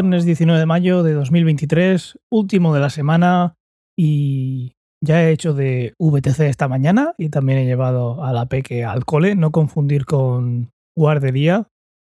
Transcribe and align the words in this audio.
viernes 0.00 0.24
19 0.24 0.58
de 0.58 0.64
mayo 0.64 1.02
de 1.02 1.12
2023, 1.12 2.18
último 2.30 2.72
de 2.72 2.80
la 2.80 2.88
semana 2.88 3.56
y 3.98 4.72
ya 5.04 5.22
he 5.22 5.30
hecho 5.30 5.52
de 5.52 5.92
VTC 5.98 6.40
esta 6.40 6.68
mañana 6.68 7.12
y 7.18 7.28
también 7.28 7.58
he 7.58 7.66
llevado 7.66 8.24
a 8.24 8.32
la 8.32 8.46
peque 8.46 8.82
al 8.82 9.04
cole, 9.04 9.34
no 9.34 9.50
confundir 9.50 10.06
con 10.06 10.70
guardería, 10.96 11.68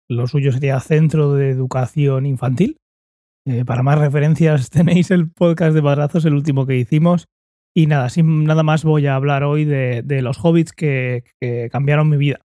lo 0.09 0.27
suyo 0.27 0.51
sería 0.51 0.81
Centro 0.81 1.33
de 1.33 1.49
Educación 1.49 2.25
Infantil. 2.25 2.75
Eh, 3.45 3.63
para 3.63 3.83
más 3.83 3.97
referencias 3.99 4.69
tenéis 4.69 5.09
el 5.09 5.31
podcast 5.31 5.73
de 5.73 5.79
Barrazos, 5.79 6.25
el 6.25 6.33
último 6.33 6.65
que 6.65 6.75
hicimos. 6.75 7.27
Y 7.73 7.85
nada, 7.85 8.09
sin 8.09 8.43
nada 8.43 8.63
más 8.63 8.83
voy 8.83 9.07
a 9.07 9.15
hablar 9.15 9.45
hoy 9.45 9.63
de, 9.63 10.03
los 10.21 10.43
hobbits 10.43 10.73
que 10.73 11.23
cambiaron 11.71 12.09
mi 12.09 12.17
vida 12.17 12.41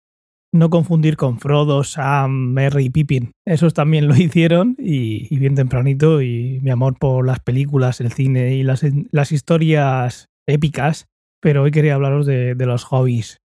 no 0.53 0.71
confundir 0.71 1.17
con 1.17 1.39
Frodo, 1.39 1.85
Sam, 1.85 2.53
Merry 2.53 2.87
y 2.87 2.91
Pippin. 2.91 3.33
Esos 3.47 3.75
también 3.75 4.09
lo 4.09 4.15
hicieron 4.17 4.77
y, 4.79 5.37
bien 5.39 5.55
tempranito 5.55 6.23
y 6.23 6.61
mi 6.63 6.71
amor 6.71 6.99
por 6.99 7.27
las 7.27 7.41
películas, 7.41 8.01
el 8.01 8.13
cine 8.13 8.55
y 8.55 8.63
las, 8.63 9.33
historias 9.33 10.27
épicas, 10.47 11.07
pero 11.41 11.63
hoy 11.63 11.71
quería 11.71 11.95
hablaros 11.95 12.27
de, 12.27 12.55
los 12.59 12.85
hobbies. 12.85 13.39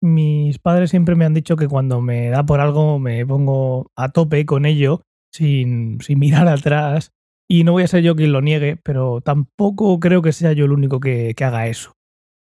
Mis 0.00 0.58
padres 0.58 0.90
siempre 0.90 1.14
me 1.14 1.24
han 1.24 1.34
dicho 1.34 1.56
que 1.56 1.68
cuando 1.68 2.00
me 2.00 2.28
da 2.28 2.44
por 2.44 2.60
algo 2.60 2.98
me 2.98 3.24
pongo 3.24 3.90
a 3.96 4.08
tope 4.10 4.44
con 4.46 4.66
ello, 4.66 5.02
sin 5.32 5.98
mirar 6.16 6.48
atrás, 6.48 7.12
y 7.48 7.64
no 7.64 7.72
voy 7.72 7.82
a 7.82 7.88
ser 7.88 8.02
yo 8.02 8.16
quien 8.16 8.32
lo 8.32 8.40
niegue, 8.40 8.78
pero 8.82 9.20
tampoco 9.20 10.00
creo 10.00 10.22
que 10.22 10.32
sea 10.32 10.52
yo 10.52 10.64
el 10.64 10.72
único 10.72 11.00
que 11.00 11.34
haga 11.38 11.66
eso 11.66 11.92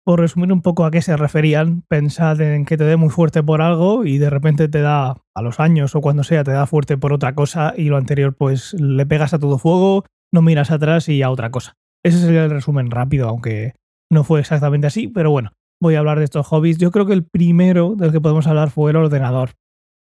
por 0.07 0.21
resumir 0.21 0.53
un 0.53 0.61
poco 0.61 0.85
a 0.85 0.91
qué 0.91 1.02
se 1.02 1.17
referían, 1.17 1.84
pensad 1.90 2.40
en 2.40 2.63
que 2.63 2.77
te 2.77 2.85
dé 2.85 2.95
muy 2.95 3.09
fuerte 3.09 3.43
por 3.43 3.62
algo 3.62 4.05
y 4.05 4.20
de 4.20 4.29
repente 4.29 4.70
te 4.70 4.79
da, 4.79 5.18
a 5.35 5.41
los 5.41 5.59
años 5.59 5.95
o 5.95 6.01
cuando 6.01 6.23
sea, 6.23 6.45
te 6.45 6.51
da 6.51 6.65
fuerte 6.65 6.98
por 6.98 7.12
otra 7.12 7.35
cosa 7.35 7.73
y 7.76 7.90
lo 7.90 7.98
anterior 7.98 8.34
pues 8.34 8.73
le 8.76 9.05
pegas 9.05 9.34
a 9.34 9.40
todo 9.40 9.57
fuego, 9.57 10.05
no 10.34 10.41
miras 10.41 10.71
atrás 10.71 11.09
y 11.09 11.23
a 11.23 11.29
otra 11.29 11.51
cosa. 11.51 11.73
Ese 12.05 12.20
sería 12.20 12.45
el 12.45 12.51
resumen 12.51 12.90
rápido, 12.90 13.27
aunque 13.27 13.73
no 14.09 14.23
fue 14.23 14.40
exactamente 14.40 14.87
así, 14.87 15.09
pero 15.09 15.29
bueno, 15.29 15.51
voy 15.82 15.95
a 15.95 15.99
hablar 15.99 16.20
de 16.20 16.23
estos 16.23 16.48
hobbies. 16.48 16.77
Yo 16.77 16.89
creo 16.91 17.05
que 17.05 17.12
el 17.12 17.26
primero 17.26 17.95
del 17.98 18.13
que 18.13 18.21
podemos 18.21 18.48
hablar 18.48 18.70
fue 18.70 18.91
el 18.91 18.95
ordenador. 18.95 19.55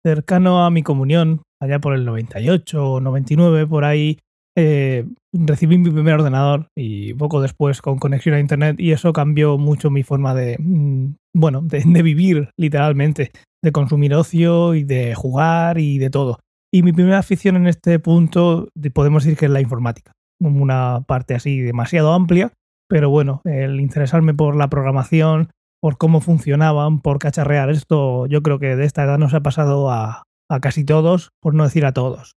Cercano 0.04 0.66
a 0.66 0.70
mi 0.70 0.82
comunión, 0.82 1.40
allá 1.58 1.78
por 1.78 1.94
el 1.94 2.04
98 2.04 2.86
o 2.86 3.00
99, 3.00 3.66
por 3.66 3.86
ahí, 3.86 4.18
eh, 4.58 5.04
recibí 5.34 5.76
mi 5.76 5.90
primer 5.90 6.14
ordenador 6.14 6.68
y 6.74 7.12
poco 7.14 7.42
después 7.42 7.82
con 7.82 7.98
conexión 7.98 8.34
a 8.34 8.40
internet 8.40 8.76
y 8.78 8.92
eso 8.92 9.12
cambió 9.12 9.58
mucho 9.58 9.90
mi 9.90 10.02
forma 10.02 10.34
de, 10.34 10.56
mm, 10.58 11.14
bueno, 11.34 11.60
de, 11.60 12.02
vivir 12.02 12.48
literalmente, 12.56 13.32
de 13.62 13.72
consumir 13.72 14.14
ocio 14.14 14.74
y 14.74 14.84
de 14.84 15.14
jugar 15.14 15.78
y 15.78 15.98
de 15.98 16.08
todo. 16.08 16.38
Y 16.72 16.82
mi 16.82 16.92
primera 16.92 17.18
afición 17.18 17.56
en 17.56 17.66
este 17.66 17.98
punto 17.98 18.68
podemos 18.94 19.24
decir 19.24 19.38
que 19.38 19.44
es 19.44 19.50
la 19.50 19.60
informática, 19.60 20.12
una 20.40 21.04
parte 21.06 21.34
así 21.34 21.60
demasiado 21.60 22.14
amplia, 22.14 22.52
pero 22.88 23.10
bueno, 23.10 23.42
el 23.44 23.80
interesarme 23.80 24.32
por 24.32 24.56
la 24.56 24.70
programación, 24.70 25.50
por 25.82 25.98
cómo 25.98 26.22
funcionaban, 26.22 27.00
por 27.00 27.18
cacharrear 27.18 27.68
esto, 27.70 28.26
yo 28.26 28.42
creo 28.42 28.58
que 28.58 28.74
de 28.74 28.86
esta 28.86 29.04
edad 29.04 29.18
nos 29.18 29.34
ha 29.34 29.40
pasado 29.40 29.90
a 29.90 30.24
casi 30.62 30.84
todos, 30.84 31.30
por 31.40 31.54
no 31.54 31.64
decir 31.64 31.84
a 31.84 31.92
todos. 31.92 32.36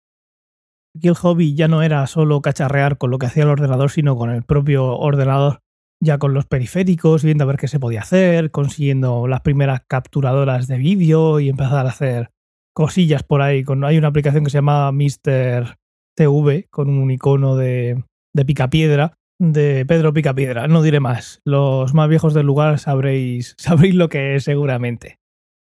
Aquí 0.97 1.09
el 1.09 1.15
hobby 1.15 1.55
ya 1.55 1.69
no 1.69 1.83
era 1.83 2.07
solo 2.07 2.41
cacharrear 2.41 2.99
con 2.99 3.11
lo 3.11 3.19
que 3.19 3.27
hacía 3.27 3.45
el 3.45 3.51
ordenador, 3.51 3.91
sino 3.91 4.17
con 4.17 4.31
el 4.31 4.43
propio 4.43 4.97
ordenador, 4.97 5.61
ya 6.03 6.19
con 6.19 6.35
los 6.35 6.47
periféricos, 6.47 7.23
viendo 7.23 7.45
a 7.45 7.47
ver 7.47 7.57
qué 7.57 7.69
se 7.69 7.81
podía 7.81 8.01
hacer, 8.01 8.51
consiguiendo 8.51 9.27
las 9.27 9.43
primeras 9.43 9.83
capturadoras 9.87 10.67
de 10.67 10.79
vídeo 10.79 11.41
y 11.41 11.49
empezar 11.49 11.87
a 11.87 11.91
hacer 11.91 12.31
cosillas 12.75 13.23
por 13.23 13.43
ahí. 13.43 13.65
hay 13.85 13.99
una 13.99 14.09
aplicación 14.09 14.45
que 14.45 14.51
se 14.51 14.59
llama 14.59 14.93
Mr. 14.93 15.77
TV 16.17 16.69
con 16.71 16.89
un 16.89 17.11
icono 17.11 17.57
de, 17.57 18.05
de 18.35 18.45
Picapiedra, 18.45 19.15
de 19.41 19.85
Pedro 19.87 20.13
Picapiedra. 20.13 20.69
No 20.69 20.83
diré 20.83 21.01
más. 21.01 21.41
Los 21.45 21.95
más 21.95 22.09
viejos 22.09 22.35
del 22.35 22.47
lugar 22.47 22.79
sabréis, 22.79 23.55
sabréis 23.59 23.95
lo 23.95 24.09
que 24.09 24.37
es 24.37 24.45
seguramente. 24.45 25.19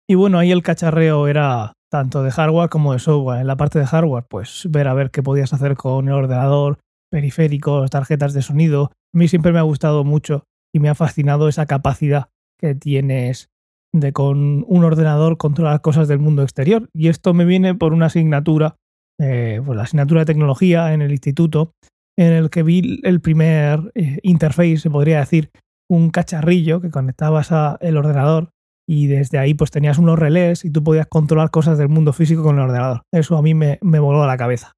Y 0.09 0.16
bueno, 0.16 0.39
ahí 0.39 0.51
el 0.51 0.61
cacharreo 0.61 1.28
era 1.28 1.73
tanto 1.95 2.23
de 2.23 2.31
hardware 2.31 2.67
como 2.69 2.91
de 2.91 3.00
software. 3.00 3.39
En 3.39 3.47
la 3.47 3.56
parte 3.56 3.79
de 3.79 3.85
hardware, 3.85 4.25
pues 4.29 4.67
ver 4.69 4.89
a 4.89 4.94
ver 4.94 5.11
qué 5.11 5.23
podías 5.23 5.53
hacer 5.53 5.75
con 5.75 6.09
el 6.09 6.13
ordenador, 6.13 6.79
periféricos, 7.09 7.89
tarjetas 7.89 8.33
de 8.33 8.41
sonido. 8.41 8.91
A 9.13 9.17
mí 9.17 9.29
siempre 9.29 9.53
me 9.53 9.59
ha 9.59 9.61
gustado 9.61 10.03
mucho 10.03 10.44
y 10.73 10.79
me 10.79 10.89
ha 10.89 10.95
fascinado 10.95 11.47
esa 11.47 11.66
capacidad 11.66 12.28
que 12.59 12.75
tienes 12.75 13.47
de 13.94 14.11
con 14.11 14.66
un 14.67 14.84
ordenador 14.84 15.38
controlar 15.38 15.79
cosas 15.79 16.09
del 16.09 16.19
mundo 16.19 16.44
exterior. 16.44 16.89
Y 16.94 17.07
esto 17.07 17.34
me 17.34 17.45
viene 17.45 17.75
por 17.75 17.94
una 17.94 18.07
asignatura, 18.07 18.75
pues 19.17 19.66
la 19.66 19.84
asignatura 19.84 20.22
de 20.22 20.25
tecnología 20.25 20.94
en 20.94 21.01
el 21.01 21.11
instituto, 21.11 21.72
en 22.17 22.34
el 22.34 22.50
que 22.50 22.63
vi 22.63 23.00
el 23.03 23.22
primer 23.22 23.91
eh, 23.95 24.19
interface, 24.22 24.78
se 24.78 24.89
podría 24.89 25.19
decir, 25.19 25.50
un 25.89 26.09
cacharrillo 26.09 26.81
que 26.81 26.89
conectabas 26.89 27.53
al 27.53 27.97
ordenador 27.97 28.50
y 28.88 29.07
desde 29.07 29.38
ahí 29.38 29.53
pues 29.53 29.72
tenías 29.72 29.97
unos 29.97 30.19
relés 30.19 30.66
y 30.66 30.72
tú 30.72 30.84
podías 30.84 31.07
controlar 31.07 31.50
cosas 31.50 31.78
del 31.78 31.90
mundo 31.90 32.13
físico 32.13 32.44
con 32.44 32.56
el 32.56 32.63
ordenador. 32.63 33.01
Eso 33.12 33.38
a 33.38 33.41
mí 33.41 33.53
me, 33.53 33.79
me 33.81 34.00
voló 34.00 34.23
a 34.23 34.28
la 34.28 34.38
cabeza. 34.38 34.73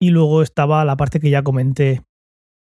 Y 0.00 0.10
luego 0.10 0.42
estaba 0.42 0.84
la 0.84 0.96
parte 0.96 1.20
que 1.20 1.30
ya 1.30 1.42
comenté 1.42 2.02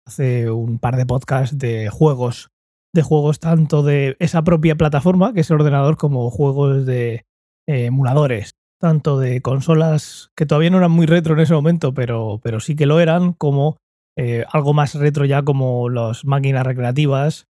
hace 0.07 0.49
un 0.51 0.79
par 0.79 0.95
de 0.95 1.05
podcasts 1.05 1.57
de 1.57 1.89
juegos, 1.89 2.49
de 2.93 3.01
juegos 3.01 3.39
tanto 3.39 3.83
de 3.83 4.15
esa 4.19 4.43
propia 4.43 4.75
plataforma, 4.75 5.33
que 5.33 5.41
es 5.41 5.49
el 5.49 5.57
ordenador, 5.57 5.97
como 5.97 6.29
juegos 6.29 6.85
de 6.85 7.25
eh, 7.67 7.85
emuladores, 7.85 8.51
tanto 8.79 9.19
de 9.19 9.41
consolas 9.41 10.29
que 10.35 10.45
todavía 10.45 10.69
no 10.69 10.77
eran 10.77 10.91
muy 10.91 11.07
retro 11.07 11.33
en 11.33 11.41
ese 11.41 11.53
momento, 11.53 11.93
pero, 11.93 12.39
pero 12.43 12.59
sí 12.59 12.75
que 12.75 12.85
lo 12.85 12.99
eran, 12.99 13.33
como 13.33 13.77
eh, 14.17 14.45
algo 14.51 14.73
más 14.73 14.95
retro 14.95 15.25
ya 15.25 15.43
como 15.43 15.89
las 15.89 16.23
máquinas 16.23 16.65
recreativas, 16.65 17.47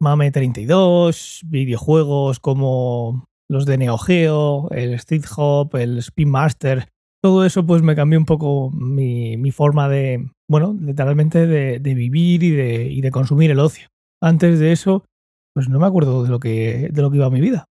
Mame 0.00 0.30
32, 0.30 1.42
videojuegos 1.46 2.40
como 2.40 3.24
los 3.48 3.66
de 3.66 3.78
Neo 3.78 3.98
Geo, 3.98 4.68
el 4.70 4.94
Street 4.94 5.24
Hop, 5.36 5.76
el 5.76 5.98
Spin 5.98 6.30
Master, 6.30 6.88
todo 7.24 7.46
eso 7.46 7.64
pues 7.64 7.80
me 7.80 7.96
cambió 7.96 8.18
un 8.18 8.26
poco 8.26 8.70
mi, 8.70 9.50
forma 9.50 9.88
de, 9.88 10.30
bueno, 10.46 10.76
literalmente 10.78 11.46
de, 11.46 11.94
vivir 11.94 12.42
y 12.42 12.50
de, 12.50 12.90
y 12.90 13.00
de, 13.00 13.10
consumir 13.10 13.50
el 13.50 13.60
ocio. 13.60 13.88
Antes 14.22 14.58
de 14.58 14.72
eso, 14.72 15.06
pues 15.54 15.70
no 15.70 15.78
me 15.78 15.86
acuerdo 15.86 16.22
de 16.22 16.28
lo 16.28 16.38
que, 16.38 16.90
de 16.92 17.00
lo 17.00 17.10
que 17.10 17.16
iba 17.16 17.30
mi 17.30 17.40
vida. 17.40 17.64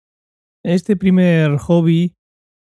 Este 0.64 0.96
primer 0.96 1.56
hobby 1.56 2.14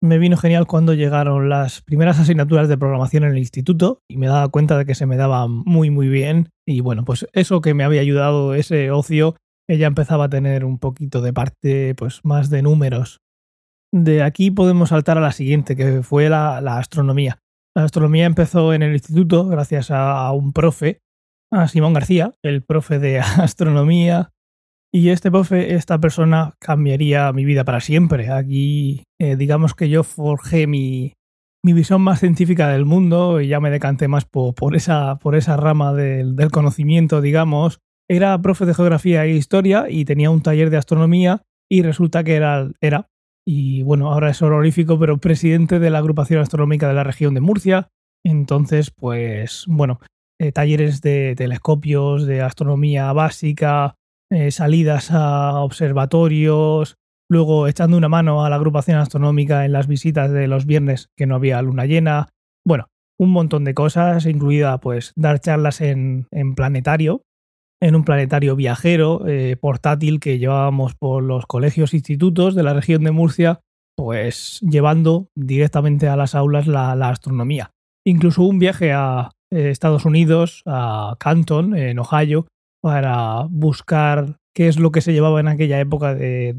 me 0.03 0.17
vino 0.17 0.39
genial 0.39 0.67
cuando 0.67 0.95
llegaron 0.95 1.51
las 1.51 1.83
primeras 1.83 2.19
asignaturas 2.21 2.71
de 2.71 2.79
programación 2.79 3.25
en 3.25 3.33
el 3.33 3.39
instituto 3.39 4.01
y 4.09 4.17
me 4.17 4.29
daba 4.29 4.49
cuenta 4.49 4.79
de 4.79 4.87
que 4.87 4.95
se 4.95 5.05
me 5.05 5.19
daba 5.19 5.47
muy 5.47 5.91
muy 5.91 6.09
bien 6.09 6.49
y 6.67 6.81
bueno, 6.81 7.05
pues 7.05 7.27
eso 7.35 7.61
que 7.61 7.75
me 7.75 7.85
había 7.85 8.01
ayudado, 8.01 8.55
ese 8.55 8.91
ocio, 8.93 9.35
ella 9.69 9.87
empezaba 9.87 10.25
a 10.25 10.31
tener 10.31 10.65
un 10.65 10.79
poquito 10.79 11.21
de 11.21 11.33
parte 11.33 11.95
pues 11.95 12.25
más 12.25 12.51
de 12.51 12.63
números. 12.63 13.21
De 13.93 14.23
aquí 14.23 14.51
podemos 14.51 14.91
saltar 14.91 15.19
a 15.19 15.23
la 15.23 15.33
siguiente, 15.33 15.77
que 15.77 16.03
fue 16.03 16.29
la, 16.29 16.59
astronomía. 16.79 17.39
La 17.77 17.85
astronomía 17.85 18.27
empezó 18.27 18.73
en 18.73 18.83
el 18.83 18.93
instituto 18.93 19.47
gracias 19.47 19.91
a, 19.91 20.31
un 20.33 20.53
profe, 20.53 21.01
a 21.53 21.69
Simón 21.69 21.95
García, 21.95 22.35
el 22.43 22.63
profe 22.63 22.99
de 22.99 23.19
astronomía. 23.21 24.31
Y 24.93 25.11
este 25.11 25.31
profe, 25.31 25.75
esta 25.75 25.99
persona 25.99 26.55
cambiaría 26.59 27.31
mi 27.33 27.45
vida 27.45 27.65
para 27.65 27.81
siempre. 27.81 28.31
Aquí, 28.31 29.05
eh, 29.21 29.37
digamos 29.37 29.75
que 29.75 29.91
yo 29.91 30.03
forjé 30.03 30.67
mi, 30.67 31.13
mi 31.63 31.75
visión 31.75 32.01
más 32.01 32.21
científica 32.21 32.69
del 32.69 32.87
mundo 32.87 33.41
y 33.41 33.49
ya 33.49 33.61
me 33.61 33.71
decanté 33.71 34.09
más 34.09 34.25
por, 34.25 34.77
esa, 34.77 35.17
por 35.17 35.35
esa 35.35 35.57
rama 35.59 35.93
del, 35.93 36.37
del, 36.37 36.51
conocimiento, 36.51 37.21
digamos, 37.21 37.81
era 38.09 38.41
profe 38.41 38.67
de 38.67 38.75
geografía 38.75 39.25
e 39.25 39.31
historia 39.31 39.87
y 39.89 40.05
tenía 40.05 40.31
un 40.31 40.43
taller 40.43 40.71
de 40.71 40.79
astronomía 40.79 41.43
y 41.71 41.83
resulta 41.83 42.25
que 42.25 42.35
era, 42.35 42.71
era 42.81 43.09
y 43.51 43.83
bueno, 43.83 44.13
ahora 44.13 44.29
es 44.29 44.43
honorífico, 44.43 44.99
pero 44.99 45.17
presidente 45.17 45.79
de 45.79 45.89
la 45.89 45.99
agrupación 45.99 46.41
astronómica 46.41 46.87
de 46.87 46.93
la 46.93 47.03
región 47.05 47.33
de 47.33 47.41
Murcia. 47.41 47.89
Entonces, 48.23 48.91
pues 48.91 49.65
bueno, 49.67 50.01
eh, 50.39 50.53
talleres 50.53 51.01
de 51.01 51.35
telescopios, 51.35 52.27
de 52.27 52.43
astronomía 52.43 53.11
básica, 53.15 53.95
eh, 54.31 54.51
salidas 54.51 55.11
a 55.13 55.61
observatorios, 55.61 56.97
luego 57.31 57.69
echando 57.69 57.97
una 57.97 58.11
mano 58.11 58.45
a 58.45 58.51
la 58.51 58.57
agrupación 58.57 58.99
astronómica 58.99 59.65
en 59.65 59.73
las 59.73 59.87
visitas 59.87 60.31
de 60.31 60.47
los 60.47 60.67
viernes 60.67 61.09
que 61.17 61.27
no 61.27 61.35
había 61.35 61.63
luna 61.63 61.87
llena. 61.87 62.29
Bueno, 62.67 62.89
un 63.19 63.31
montón 63.31 63.65
de 63.65 63.73
cosas, 63.73 64.27
incluida 64.27 64.79
pues 64.79 65.13
dar 65.17 65.41
charlas 65.41 65.81
en, 65.81 66.27
en 66.31 66.55
planetario, 66.55 67.23
en 67.81 67.95
un 67.95 68.05
planetario 68.05 68.57
viajero 68.57 69.27
eh, 69.27 69.57
portátil 69.57 70.21
que 70.21 70.39
llevábamos 70.39 70.95
por 70.95 71.23
los 71.23 71.47
colegios 71.47 71.93
e 71.93 71.97
institutos 71.99 72.55
de 72.55 72.63
la 72.63 72.75
región 72.75 73.05
de 73.05 73.13
Murcia, 73.13 73.61
pues 73.97 74.61
llevando 74.61 75.29
directamente 75.37 76.09
a 76.09 76.17
las 76.17 76.35
aulas 76.35 76.67
la, 76.67 76.93
astronomía. 77.09 77.71
Incluso 78.07 78.43
un 78.43 78.59
viaje 78.59 78.93
a 78.93 79.31
eh, 79.53 79.71
Estados 79.71 80.05
Unidos, 80.05 80.63
a 80.67 81.17
Canton, 81.19 81.77
en 81.77 81.99
Ohio, 81.99 82.47
para 82.83 83.47
buscar 83.51 84.37
qué 84.55 84.69
es 84.69 84.79
lo 84.79 84.91
que 84.93 85.01
se 85.01 85.13
llevaba 85.13 85.41
en 85.41 85.49
aquella 85.49 85.81
época 85.81 86.15
de, 86.15 86.55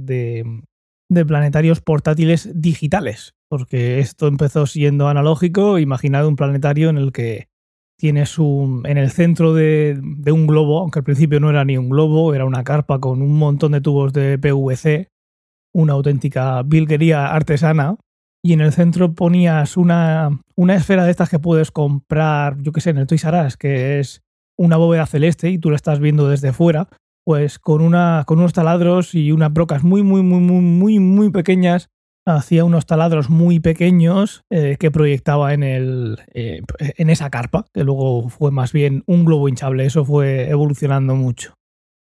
de 1.10 1.26
planetarios 1.26 1.82
portátiles 1.82 2.50
digitales, 2.54 3.34
porque 3.50 4.00
esto 4.00 4.28
empezó 4.28 4.66
siendo 4.68 5.08
analógico, 5.08 5.80
imaginad 5.80 6.28
un 6.28 6.36
planetario 6.36 6.90
en 6.90 6.98
el 6.98 7.12
que 7.12 7.49
tienes 8.00 8.40
un, 8.40 8.84
en 8.86 8.98
el 8.98 9.12
centro 9.12 9.54
de, 9.54 10.00
de, 10.02 10.32
un 10.32 10.48
globo, 10.48 10.80
aunque 10.80 11.00
al 11.00 11.04
principio 11.04 11.42
no 11.42 11.50
era 11.50 11.66
ni 11.66 11.78
un 11.78 11.90
globo, 11.90 12.34
era 12.34 12.46
una 12.46 12.64
carpa 12.64 13.00
con 13.00 13.22
un 13.22 13.38
montón 13.38 13.74
de 13.74 13.82
tubos 13.82 14.14
de 14.14 14.40
PVC, 14.40 15.10
una 15.74 15.94
auténtica 15.94 16.64
vilguería 16.64 17.28
artesana, 17.28 17.98
y 18.42 18.54
en 18.54 18.62
el 18.62 18.72
centro 18.72 19.14
ponías 19.14 19.76
una, 19.76 20.40
una 20.56 20.76
esfera 20.76 21.04
de 21.04 21.12
estas 21.12 21.30
que 21.30 21.40
puedes 21.40 21.72
comprar, 21.72 22.58
yo 22.62 22.72
qué 22.72 22.80
sé, 22.80 22.92
en 22.92 23.00
el 23.00 23.08
Toys 23.08 23.26
R 23.26 23.46
Us, 23.46 23.58
que 23.58 24.00
es 24.00 24.22
una 24.58 24.78
bóveda 24.78 25.06
celeste 25.06 25.50
y 25.50 25.60
tú 25.60 25.70
la 25.70 25.76
estás 25.76 26.00
viendo 26.00 26.30
desde 26.30 26.54
fuera, 26.54 26.88
pues 27.26 27.60
con, 27.60 27.82
una, 27.82 28.24
con 28.26 28.40
unos 28.40 28.54
taladros 28.54 29.14
y 29.14 29.34
unas 29.34 29.52
brocas 29.52 29.84
muy, 29.84 30.04
muy, 30.04 30.24
muy, 30.24 30.40
muy, 30.40 30.62
muy, 30.62 31.00
muy 31.00 31.32
pequeñas 31.32 31.90
hacía 32.26 32.66
unos 32.66 32.86
taladros 32.86 33.30
muy 33.30 33.60
pequeños 33.60 34.44
eh, 34.52 34.78
que 34.80 34.92
proyectaba 34.92 35.54
en, 35.54 35.64
el, 35.64 36.20
eh, 36.34 36.62
en 36.80 37.10
esa 37.10 37.30
carpa, 37.30 37.66
que 37.74 37.84
luego 37.84 38.30
fue 38.30 38.52
más 38.52 38.74
bien 38.74 39.04
un 39.08 39.26
globo 39.26 39.50
hinchable. 39.50 39.86
Eso 39.86 40.06
fue 40.06 40.50
evolucionando 40.50 41.16
mucho. 41.16 41.54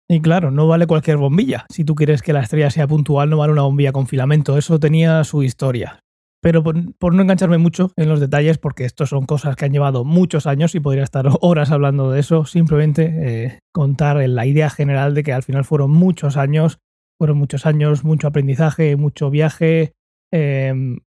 Y 0.10 0.22
claro, 0.22 0.50
no 0.50 0.68
vale 0.68 0.88
cualquier 0.88 1.18
bombilla. 1.18 1.66
Si 1.70 1.84
tú 1.84 1.94
quieres 1.94 2.24
que 2.24 2.34
la 2.34 2.42
estrella 2.42 2.72
sea 2.72 2.88
puntual, 2.88 3.30
no 3.30 3.38
vale 3.38 3.54
una 3.54 3.62
bombilla 3.62 3.92
con 3.92 4.08
filamento. 4.08 4.58
Eso 4.58 4.80
tenía 4.80 5.24
su 5.24 5.44
historia. 5.44 6.00
Pero 6.42 6.64
por, 6.64 7.14
no 7.14 7.22
engancharme 7.22 7.58
mucho 7.58 7.92
en 7.98 8.08
los 8.10 8.20
detalles, 8.20 8.58
porque 8.58 8.86
estos 8.86 9.10
son 9.10 9.26
cosas 9.26 9.56
que 9.56 9.66
han 9.66 9.74
llevado 9.74 10.06
muchos 10.06 10.48
años 10.48 10.74
y 10.74 10.80
podría 10.80 11.04
estar 11.04 11.28
horas 11.42 11.72
hablando 11.72 12.12
de 12.12 12.22
eso, 12.22 12.46
simplemente 12.46 13.12
eh, 13.46 13.60
contar 13.74 14.18
la 14.28 14.46
idea 14.46 14.70
general 14.70 15.14
de 15.14 15.24
que 15.24 15.34
al 15.34 15.44
final 15.44 15.66
fueron 15.66 15.92
muchos 15.92 16.38
años, 16.38 16.80
fueron 17.20 17.38
muchos 17.38 17.66
años, 17.66 18.06
mucho 18.06 18.28
aprendizaje, 18.28 18.96
mucho 18.96 19.30
viaje, 19.30 19.92
Em, 20.32 21.00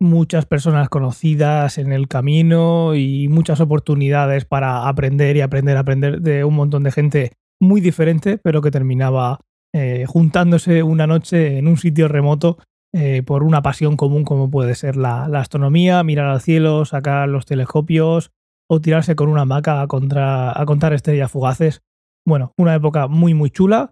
muchas 0.00 0.46
personas 0.46 0.88
conocidas 0.88 1.78
en 1.78 1.92
el 1.92 2.06
camino 2.06 2.94
y 2.94 3.28
muchas 3.28 3.60
oportunidades 3.60 4.44
para 4.44 4.88
aprender 4.88 5.36
y 5.36 5.40
aprender, 5.40 5.76
aprender 5.76 6.20
de 6.20 6.44
un 6.44 6.54
montón 6.54 6.84
de 6.84 6.92
gente 6.92 7.32
muy 7.60 7.80
diferente, 7.80 8.38
pero 8.38 8.62
que 8.62 8.70
terminaba 8.70 9.40
eh, 9.74 10.04
juntándose 10.06 10.82
una 10.82 11.06
noche 11.06 11.58
en 11.58 11.66
un 11.66 11.76
sitio 11.76 12.06
remoto 12.08 12.58
eh, 12.94 13.22
por 13.22 13.42
una 13.42 13.60
pasión 13.60 13.96
común 13.96 14.24
como 14.24 14.50
puede 14.50 14.74
ser 14.74 14.96
la, 14.96 15.24
astronomía, 15.24 16.02
mirar 16.04 16.26
al 16.26 16.40
cielo, 16.40 16.84
sacar 16.84 17.28
los 17.28 17.44
telescopios 17.44 18.30
o 18.70 18.80
tirarse 18.80 19.16
con 19.16 19.28
una 19.28 19.42
hamaca 19.42 19.86
contra, 19.88 20.58
a 20.58 20.64
contar 20.64 20.92
estrellas 20.92 21.30
fugaces. 21.30 21.82
Bueno, 22.26 22.52
una 22.56 22.74
época 22.74 23.08
muy 23.08 23.34
muy 23.34 23.50
chula 23.50 23.90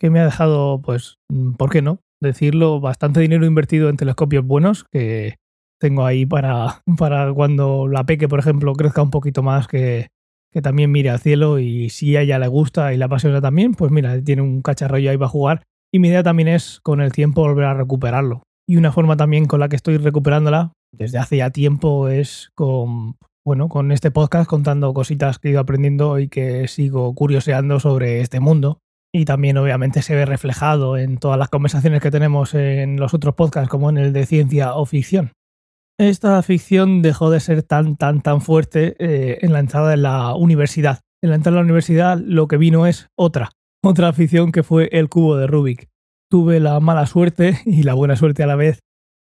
que 0.00 0.10
me 0.10 0.20
ha 0.20 0.24
dejado, 0.24 0.82
pues, 0.82 1.18
¿por 1.56 1.70
qué 1.70 1.80
no? 1.80 2.00
Decirlo, 2.20 2.80
bastante 2.80 3.20
dinero 3.20 3.46
invertido 3.46 3.88
en 3.88 3.96
telescopios 3.96 4.44
buenos 4.44 4.84
que 4.90 5.36
tengo 5.80 6.06
ahí 6.06 6.26
para, 6.26 6.82
para 6.98 7.32
cuando 7.32 7.88
la 7.88 8.04
peque, 8.04 8.28
por 8.28 8.38
ejemplo, 8.38 8.72
crezca 8.74 9.02
un 9.02 9.10
poquito 9.10 9.42
más, 9.42 9.66
que, 9.68 10.08
que 10.52 10.62
también 10.62 10.90
mire 10.90 11.10
al 11.10 11.20
cielo 11.20 11.58
y 11.58 11.90
si 11.90 12.16
a 12.16 12.22
ella 12.22 12.38
le 12.38 12.48
gusta 12.48 12.94
y 12.94 12.96
la 12.96 13.06
apasiona 13.06 13.40
también, 13.40 13.74
pues 13.74 13.90
mira, 13.90 14.22
tiene 14.22 14.42
un 14.42 14.62
cacharrillo 14.62 15.10
ahí 15.10 15.18
para 15.18 15.28
jugar. 15.28 15.62
Y 15.92 15.98
mi 15.98 16.08
idea 16.08 16.22
también 16.22 16.48
es 16.48 16.80
con 16.82 17.00
el 17.00 17.12
tiempo 17.12 17.42
volver 17.42 17.66
a 17.66 17.74
recuperarlo. 17.74 18.42
Y 18.66 18.76
una 18.76 18.92
forma 18.92 19.16
también 19.16 19.44
con 19.44 19.60
la 19.60 19.68
que 19.68 19.76
estoy 19.76 19.98
recuperándola 19.98 20.72
desde 20.92 21.18
hace 21.18 21.36
ya 21.38 21.50
tiempo 21.50 22.08
es 22.08 22.50
con, 22.54 23.16
bueno, 23.44 23.68
con 23.68 23.92
este 23.92 24.10
podcast 24.10 24.48
contando 24.48 24.94
cositas 24.94 25.38
que 25.38 25.48
he 25.48 25.50
ido 25.52 25.60
aprendiendo 25.60 26.18
y 26.18 26.28
que 26.28 26.66
sigo 26.68 27.14
curioseando 27.14 27.78
sobre 27.78 28.20
este 28.20 28.40
mundo 28.40 28.78
y 29.14 29.26
también 29.26 29.56
obviamente 29.58 30.02
se 30.02 30.16
ve 30.16 30.26
reflejado 30.26 30.98
en 30.98 31.18
todas 31.18 31.38
las 31.38 31.48
conversaciones 31.48 32.02
que 32.02 32.10
tenemos 32.10 32.52
en 32.52 32.96
los 32.98 33.14
otros 33.14 33.36
podcasts 33.36 33.68
como 33.68 33.88
en 33.88 33.96
el 33.96 34.12
de 34.12 34.26
ciencia 34.26 34.74
o 34.74 34.86
ficción. 34.86 35.30
Esta 36.00 36.42
ficción 36.42 37.00
dejó 37.00 37.30
de 37.30 37.38
ser 37.38 37.62
tan, 37.62 37.96
tan, 37.96 38.22
tan 38.22 38.40
fuerte 38.40 38.96
eh, 38.98 39.38
en 39.42 39.52
la 39.52 39.60
entrada 39.60 39.90
de 39.90 39.98
la 39.98 40.34
universidad. 40.34 40.98
En 41.22 41.30
la 41.30 41.36
entrada 41.36 41.54
de 41.54 41.60
la 41.60 41.64
universidad 41.64 42.18
lo 42.18 42.48
que 42.48 42.56
vino 42.56 42.88
es 42.88 43.06
otra, 43.16 43.50
otra 43.84 44.12
ficción 44.12 44.50
que 44.50 44.64
fue 44.64 44.88
el 44.90 45.08
cubo 45.08 45.36
de 45.36 45.46
Rubik. 45.46 45.88
Tuve 46.28 46.58
la 46.58 46.80
mala 46.80 47.06
suerte 47.06 47.60
y 47.66 47.84
la 47.84 47.94
buena 47.94 48.16
suerte 48.16 48.42
a 48.42 48.48
la 48.48 48.56
vez 48.56 48.80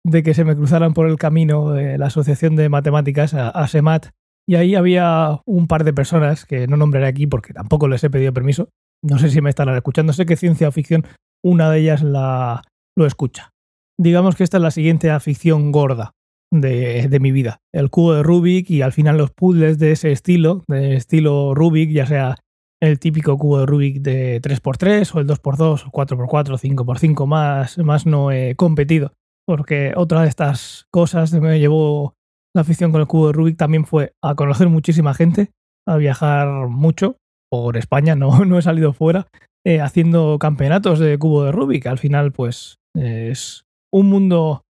de 0.06 0.22
que 0.22 0.34
se 0.34 0.44
me 0.44 0.54
cruzaran 0.54 0.94
por 0.94 1.08
el 1.08 1.16
camino 1.16 1.72
de 1.72 1.98
la 1.98 2.06
Asociación 2.06 2.54
de 2.54 2.68
Matemáticas, 2.68 3.34
a 3.34 3.66
SEMAT, 3.66 4.10
y 4.50 4.54
ahí 4.54 4.74
había 4.74 5.40
un 5.46 5.66
par 5.66 5.84
de 5.84 5.92
personas 5.92 6.46
que 6.46 6.66
no 6.66 6.76
nombraré 6.76 7.06
aquí 7.06 7.26
porque 7.26 7.52
tampoco 7.52 7.86
les 7.86 8.02
he 8.02 8.10
pedido 8.10 8.32
permiso, 8.32 8.70
no 9.02 9.18
sé 9.18 9.30
si 9.30 9.40
me 9.40 9.50
estarán 9.50 9.76
escuchando. 9.76 10.12
Sé 10.12 10.26
que 10.26 10.36
ciencia 10.36 10.70
ficción, 10.72 11.06
una 11.44 11.70
de 11.70 11.80
ellas 11.80 12.02
la, 12.02 12.62
lo 12.96 13.06
escucha. 13.06 13.50
Digamos 13.98 14.34
que 14.34 14.44
esta 14.44 14.56
es 14.56 14.62
la 14.62 14.70
siguiente 14.70 15.10
afición 15.10 15.72
gorda 15.72 16.12
de, 16.52 17.08
de, 17.08 17.20
mi 17.20 17.32
vida. 17.32 17.58
El 17.72 17.90
cubo 17.90 18.14
de 18.14 18.22
Rubik 18.22 18.70
y 18.70 18.82
al 18.82 18.92
final 18.92 19.18
los 19.18 19.30
puzzles 19.30 19.78
de 19.78 19.92
ese 19.92 20.12
estilo, 20.12 20.64
de 20.68 20.96
estilo 20.96 21.54
Rubik, 21.54 21.90
ya 21.90 22.06
sea 22.06 22.36
el 22.82 22.98
típico 22.98 23.36
cubo 23.36 23.60
de 23.60 23.66
Rubik 23.66 24.00
de 24.00 24.40
3x3 24.40 25.14
o 25.14 25.20
el 25.20 25.26
2x2 25.26 25.86
o 25.86 25.90
4x4 25.90 26.50
o 26.50 26.58
5x5 26.58 27.26
más, 27.26 27.78
más 27.78 28.06
no 28.06 28.32
he 28.32 28.54
competido. 28.56 29.12
Porque 29.46 29.92
otra 29.96 30.22
de 30.22 30.28
estas 30.28 30.86
cosas 30.90 31.30
que 31.30 31.40
me 31.40 31.58
llevó 31.58 32.14
la 32.54 32.62
afición 32.62 32.92
con 32.92 33.00
el 33.00 33.06
cubo 33.06 33.28
de 33.28 33.32
Rubik 33.32 33.56
también 33.56 33.84
fue 33.84 34.12
a 34.22 34.34
conocer 34.34 34.68
muchísima 34.68 35.14
gente, 35.14 35.50
a 35.86 35.96
viajar 35.96 36.68
mucho 36.68 37.16
por 37.50 37.76
España, 37.76 38.14
no, 38.16 38.44
no 38.44 38.58
he 38.58 38.62
salido 38.62 38.92
fuera, 38.92 39.26
eh, 39.66 39.80
haciendo 39.80 40.38
campeonatos 40.38 40.98
de 40.98 41.18
cubo 41.18 41.44
de 41.44 41.52
Rubik. 41.52 41.86
Al 41.86 41.98
final, 41.98 42.32
pues 42.32 42.76
es 42.96 43.64
un 43.92 44.08
mundo 44.08 44.62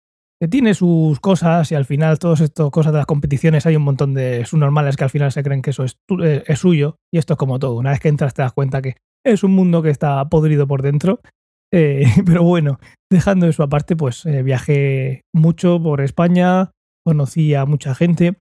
que 0.40 0.48
tiene 0.48 0.72
sus 0.74 1.18
cosas 1.20 1.70
y 1.72 1.74
al 1.74 1.84
final 1.84 2.18
todas 2.18 2.40
estas 2.40 2.70
cosas 2.70 2.92
de 2.92 2.98
las 2.98 3.06
competiciones 3.06 3.66
hay 3.66 3.76
un 3.76 3.82
montón 3.82 4.14
de 4.14 4.44
subnormales 4.44 4.96
que 4.96 5.04
al 5.04 5.10
final 5.10 5.32
se 5.32 5.42
creen 5.42 5.62
que 5.62 5.70
eso 5.70 5.82
es, 5.82 5.96
eh, 6.22 6.44
es, 6.46 6.60
suyo 6.60 6.96
y 7.12 7.18
esto 7.18 7.34
es 7.34 7.38
como 7.38 7.58
todo. 7.58 7.74
Una 7.74 7.90
vez 7.90 8.00
que 8.00 8.08
entras 8.08 8.34
te 8.34 8.42
das 8.42 8.52
cuenta 8.52 8.80
que 8.80 8.96
es 9.26 9.42
un 9.42 9.50
mundo 9.52 9.82
que 9.82 9.90
está 9.90 10.24
podrido 10.26 10.66
por 10.66 10.82
dentro. 10.82 11.20
Eh, 11.70 12.06
pero 12.24 12.42
bueno, 12.42 12.80
dejando 13.12 13.46
eso 13.46 13.62
aparte, 13.62 13.94
pues 13.94 14.24
viajé 14.24 15.20
mucho 15.34 15.78
por 15.82 16.00
España, 16.00 16.70
conocí 17.04 17.52
a 17.52 17.66
mucha 17.66 17.94
gente, 17.94 18.38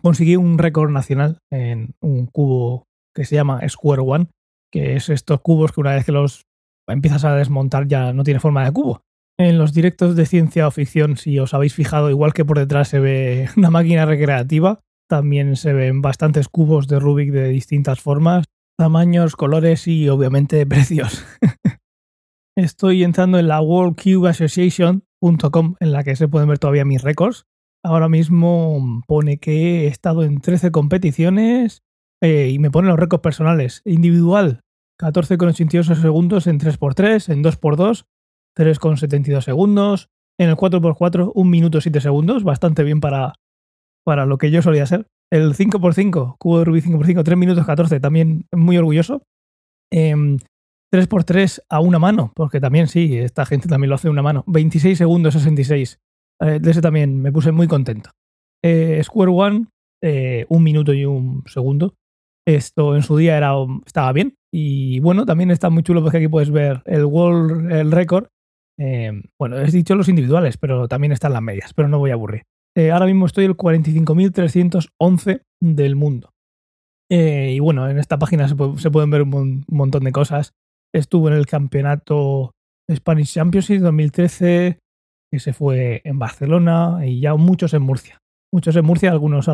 conseguí 0.00 0.36
un 0.36 0.56
récord 0.56 0.90
nacional 0.90 1.36
en 1.50 1.90
un 2.00 2.24
cubo 2.24 2.84
que 3.14 3.24
se 3.24 3.36
llama 3.36 3.60
Square 3.68 4.02
One, 4.02 4.26
que 4.72 4.96
es 4.96 5.08
estos 5.08 5.40
cubos 5.40 5.70
que 5.72 5.80
una 5.80 5.94
vez 5.94 6.04
que 6.04 6.12
los 6.12 6.46
empiezas 6.88 7.24
a 7.24 7.36
desmontar 7.36 7.86
ya 7.86 8.12
no 8.12 8.24
tiene 8.24 8.40
forma 8.40 8.64
de 8.64 8.72
cubo. 8.72 9.02
En 9.38 9.56
los 9.58 9.72
directos 9.72 10.14
de 10.14 10.26
ciencia 10.26 10.66
o 10.66 10.70
ficción, 10.70 11.16
si 11.16 11.38
os 11.38 11.54
habéis 11.54 11.72
fijado, 11.74 12.10
igual 12.10 12.34
que 12.34 12.44
por 12.44 12.58
detrás 12.58 12.88
se 12.88 13.00
ve 13.00 13.48
una 13.56 13.70
máquina 13.70 14.04
recreativa, 14.06 14.80
también 15.08 15.56
se 15.56 15.72
ven 15.72 16.02
bastantes 16.02 16.48
cubos 16.48 16.88
de 16.88 16.98
Rubik 16.98 17.30
de 17.32 17.48
distintas 17.48 18.00
formas, 18.00 18.44
tamaños, 18.78 19.36
colores 19.36 19.86
y 19.86 20.08
obviamente 20.08 20.66
precios. 20.66 21.24
Estoy 22.56 23.04
entrando 23.04 23.38
en 23.38 23.48
la 23.48 23.62
worldcubeassociation.com 23.62 25.76
en 25.80 25.92
la 25.92 26.04
que 26.04 26.16
se 26.16 26.28
pueden 26.28 26.48
ver 26.48 26.58
todavía 26.58 26.84
mis 26.84 27.02
récords. 27.02 27.46
Ahora 27.84 28.08
mismo 28.08 29.02
pone 29.08 29.38
que 29.38 29.84
he 29.84 29.86
estado 29.86 30.22
en 30.22 30.40
13 30.40 30.70
competiciones 30.70 31.82
eh, 32.22 32.50
y 32.50 32.58
me 32.60 32.70
pone 32.70 32.88
los 32.88 32.98
récords 32.98 33.22
personales. 33.22 33.82
Individual, 33.84 34.60
14,88 35.00 36.00
segundos 36.00 36.46
en 36.46 36.60
3x3, 36.60 37.32
en 37.32 37.42
2x2, 37.42 38.04
3,72 38.56 39.40
segundos. 39.42 40.08
En 40.38 40.48
el 40.48 40.56
4x4, 40.56 41.32
1 41.34 41.50
minuto 41.50 41.80
7 41.80 42.00
segundos, 42.00 42.42
bastante 42.42 42.84
bien 42.84 43.00
para, 43.00 43.34
para 44.04 44.24
lo 44.24 44.38
que 44.38 44.50
yo 44.50 44.62
solía 44.62 44.86
ser. 44.86 45.06
El 45.30 45.54
5x5, 45.54 46.36
cubo 46.38 46.58
de 46.60 46.64
Rubik 46.64 46.84
5x5, 46.84 47.24
3 47.24 47.36
minutos 47.36 47.66
14, 47.66 48.00
también 48.00 48.46
muy 48.52 48.78
orgulloso. 48.78 49.22
3x3 49.92 51.58
em, 51.58 51.64
a 51.68 51.80
una 51.80 51.98
mano, 51.98 52.32
porque 52.34 52.60
también 52.60 52.86
sí, 52.86 53.18
esta 53.18 53.44
gente 53.44 53.68
también 53.68 53.90
lo 53.90 53.96
hace 53.96 54.08
a 54.08 54.12
una 54.12 54.22
mano. 54.22 54.44
26 54.46 54.96
segundos 54.96 55.34
66. 55.34 55.98
Eh, 56.40 56.60
de 56.60 56.70
ese 56.70 56.80
también 56.80 57.20
me 57.20 57.32
puse 57.32 57.50
muy 57.50 57.66
contento. 57.66 58.10
Eh, 58.62 59.02
Square 59.02 59.32
One, 59.32 59.66
un 60.48 60.62
minuto 60.62 60.94
y 60.94 61.04
un 61.04 61.42
segundo. 61.46 61.94
Esto 62.46 62.96
en 62.96 63.02
su 63.02 63.16
día 63.16 63.36
era, 63.36 63.52
estaba 63.86 64.12
bien. 64.12 64.34
Y 64.52 65.00
bueno, 65.00 65.24
también 65.24 65.50
está 65.50 65.70
muy 65.70 65.82
chulo 65.82 66.02
porque 66.02 66.18
aquí 66.18 66.28
puedes 66.28 66.50
ver 66.50 66.82
el 66.86 67.04
World 67.04 67.72
el 67.72 67.92
Record. 67.92 68.28
Eh, 68.78 69.12
bueno, 69.38 69.58
he 69.58 69.70
dicho 69.70 69.94
los 69.94 70.08
individuales, 70.08 70.56
pero 70.56 70.88
también 70.88 71.12
están 71.12 71.32
las 71.32 71.42
medias, 71.42 71.72
pero 71.74 71.88
no 71.88 71.98
voy 71.98 72.10
a 72.10 72.14
aburrir. 72.14 72.42
Eh, 72.76 72.90
ahora 72.90 73.06
mismo 73.06 73.26
estoy 73.26 73.44
el 73.44 73.56
45.311 73.56 75.42
del 75.60 75.96
mundo. 75.96 76.30
Eh, 77.10 77.52
y 77.54 77.58
bueno, 77.60 77.88
en 77.88 77.98
esta 77.98 78.18
página 78.18 78.48
se, 78.48 78.56
pueden 78.56 79.10
ver 79.10 79.22
un, 79.22 79.64
montón 79.68 80.04
de 80.04 80.12
cosas. 80.12 80.54
Estuve 80.94 81.30
en 81.30 81.36
el 81.36 81.46
campeonato 81.46 82.52
Spanish 82.90 83.34
Championship 83.34 83.80
2013, 83.80 84.78
que 85.30 85.38
se 85.38 85.52
fue 85.52 86.00
en 86.04 86.18
Barcelona, 86.18 87.00
y 87.04 87.20
ya 87.20 87.34
muchos 87.34 87.74
en 87.74 87.82
Murcia. 87.82 88.18
Muchos 88.52 88.74
en 88.76 88.84
Murcia, 88.84 89.10
algunos 89.10 89.48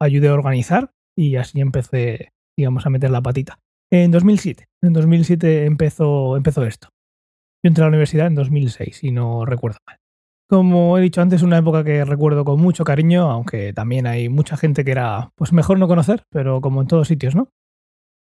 ayudé 0.00 0.28
a 0.28 0.34
organizar 0.34 0.90
y 1.16 1.36
así 1.36 1.60
empecé, 1.60 2.30
digamos, 2.56 2.86
a 2.86 2.90
meter 2.90 3.10
la 3.10 3.22
patita. 3.22 3.58
En 3.90 4.10
2007, 4.10 4.66
en 4.82 4.92
2007 4.92 5.64
empezó, 5.64 6.36
empezó 6.36 6.64
esto. 6.64 6.88
Yo 7.64 7.68
entré 7.68 7.82
a 7.82 7.86
la 7.86 7.90
universidad 7.90 8.26
en 8.26 8.34
2006, 8.34 8.96
si 8.96 9.10
no 9.10 9.44
recuerdo 9.44 9.78
mal. 9.86 9.98
Como 10.48 10.96
he 10.96 11.00
dicho 11.00 11.20
antes, 11.20 11.42
una 11.42 11.58
época 11.58 11.82
que 11.82 12.04
recuerdo 12.04 12.44
con 12.44 12.60
mucho 12.60 12.84
cariño, 12.84 13.30
aunque 13.30 13.72
también 13.72 14.06
hay 14.06 14.28
mucha 14.28 14.56
gente 14.56 14.84
que 14.84 14.92
era 14.92 15.30
pues 15.36 15.52
mejor 15.52 15.78
no 15.78 15.88
conocer, 15.88 16.22
pero 16.30 16.60
como 16.60 16.80
en 16.80 16.86
todos 16.86 17.08
sitios, 17.08 17.34
¿no? 17.34 17.48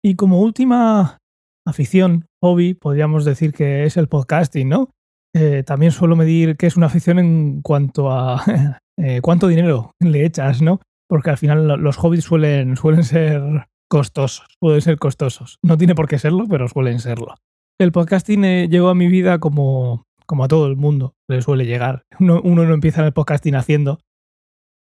Y 0.02 0.16
como 0.16 0.40
última 0.40 1.18
afición, 1.66 2.26
hobby, 2.42 2.74
podríamos 2.74 3.24
decir 3.24 3.52
que 3.52 3.84
es 3.84 3.96
el 3.96 4.08
podcasting, 4.08 4.68
¿no? 4.68 4.90
Eh, 5.34 5.62
también 5.64 5.92
suelo 5.92 6.16
medir 6.16 6.56
que 6.56 6.66
es 6.66 6.76
una 6.76 6.86
afición 6.86 7.18
en 7.18 7.62
cuanto 7.62 8.10
a 8.10 8.42
eh, 8.98 9.20
cuánto 9.22 9.46
dinero 9.46 9.92
le 10.00 10.24
echas, 10.24 10.60
¿no? 10.60 10.80
Porque 11.10 11.30
al 11.30 11.38
final 11.38 11.66
los 11.66 11.96
hobbies 11.96 12.24
suelen, 12.24 12.76
suelen 12.76 13.02
ser 13.02 13.66
costosos, 13.88 14.46
pueden 14.60 14.80
ser 14.80 14.96
costosos. 14.96 15.58
No 15.60 15.76
tiene 15.76 15.96
por 15.96 16.06
qué 16.06 16.18
serlo, 16.18 16.46
pero 16.48 16.68
suelen 16.68 17.00
serlo. 17.00 17.34
El 17.80 17.90
podcasting 17.90 18.44
eh, 18.44 18.68
llegó 18.68 18.88
a 18.90 18.94
mi 18.94 19.08
vida 19.08 19.40
como, 19.40 20.06
como 20.24 20.44
a 20.44 20.48
todo 20.48 20.68
el 20.68 20.76
mundo 20.76 21.16
le 21.28 21.42
suele 21.42 21.66
llegar. 21.66 22.04
Uno, 22.20 22.40
no 22.44 22.72
empieza 22.72 23.04
el 23.04 23.12
podcasting 23.12 23.56
haciendo, 23.56 23.98